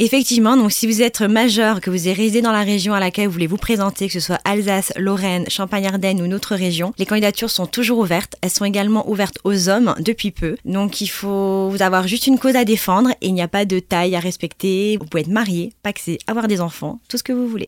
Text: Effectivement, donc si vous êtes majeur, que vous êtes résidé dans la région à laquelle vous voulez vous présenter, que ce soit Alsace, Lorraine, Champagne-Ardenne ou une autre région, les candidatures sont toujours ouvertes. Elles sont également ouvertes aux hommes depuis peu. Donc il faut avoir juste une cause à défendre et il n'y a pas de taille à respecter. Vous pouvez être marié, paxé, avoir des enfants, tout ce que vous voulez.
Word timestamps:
Effectivement, 0.00 0.56
donc 0.56 0.70
si 0.70 0.86
vous 0.86 1.02
êtes 1.02 1.22
majeur, 1.22 1.80
que 1.80 1.90
vous 1.90 2.06
êtes 2.06 2.16
résidé 2.16 2.40
dans 2.40 2.52
la 2.52 2.62
région 2.62 2.94
à 2.94 3.00
laquelle 3.00 3.26
vous 3.26 3.32
voulez 3.32 3.48
vous 3.48 3.56
présenter, 3.56 4.06
que 4.06 4.12
ce 4.12 4.20
soit 4.20 4.38
Alsace, 4.44 4.92
Lorraine, 4.96 5.44
Champagne-Ardenne 5.48 6.22
ou 6.22 6.24
une 6.24 6.34
autre 6.34 6.54
région, 6.54 6.94
les 6.98 7.04
candidatures 7.04 7.50
sont 7.50 7.66
toujours 7.66 7.98
ouvertes. 7.98 8.36
Elles 8.40 8.50
sont 8.50 8.64
également 8.64 9.10
ouvertes 9.10 9.40
aux 9.42 9.68
hommes 9.68 9.96
depuis 9.98 10.30
peu. 10.30 10.56
Donc 10.64 11.00
il 11.00 11.08
faut 11.08 11.74
avoir 11.80 12.06
juste 12.06 12.28
une 12.28 12.38
cause 12.38 12.54
à 12.54 12.64
défendre 12.64 13.10
et 13.20 13.26
il 13.26 13.34
n'y 13.34 13.42
a 13.42 13.48
pas 13.48 13.64
de 13.64 13.80
taille 13.80 14.14
à 14.14 14.20
respecter. 14.20 14.96
Vous 14.98 15.06
pouvez 15.06 15.22
être 15.22 15.26
marié, 15.26 15.72
paxé, 15.82 16.20
avoir 16.28 16.46
des 16.46 16.60
enfants, 16.60 17.00
tout 17.08 17.18
ce 17.18 17.24
que 17.24 17.32
vous 17.32 17.48
voulez. 17.48 17.56